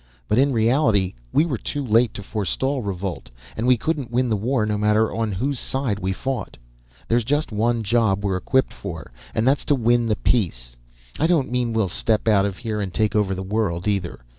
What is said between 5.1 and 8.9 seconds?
on whose side we fought. There's just one job we're equipped